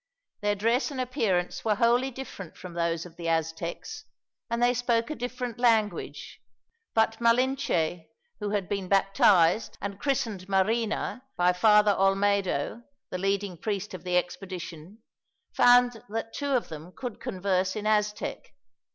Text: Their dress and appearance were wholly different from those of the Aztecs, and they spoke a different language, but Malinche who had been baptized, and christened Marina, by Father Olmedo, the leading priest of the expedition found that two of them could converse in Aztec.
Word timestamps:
Their 0.41 0.55
dress 0.55 0.89
and 0.89 0.99
appearance 0.99 1.63
were 1.63 1.75
wholly 1.75 2.09
different 2.09 2.57
from 2.57 2.73
those 2.73 3.05
of 3.05 3.17
the 3.17 3.29
Aztecs, 3.29 4.05
and 4.49 4.59
they 4.59 4.73
spoke 4.73 5.11
a 5.11 5.15
different 5.15 5.59
language, 5.59 6.41
but 6.95 7.21
Malinche 7.21 8.07
who 8.39 8.49
had 8.49 8.67
been 8.67 8.87
baptized, 8.87 9.77
and 9.79 9.99
christened 9.99 10.49
Marina, 10.49 11.23
by 11.37 11.53
Father 11.53 11.93
Olmedo, 11.93 12.81
the 13.11 13.19
leading 13.19 13.57
priest 13.59 13.93
of 13.93 14.03
the 14.03 14.17
expedition 14.17 15.03
found 15.53 16.01
that 16.09 16.33
two 16.33 16.49
of 16.49 16.69
them 16.69 16.91
could 16.95 17.19
converse 17.19 17.75
in 17.75 17.85
Aztec. 17.85 18.55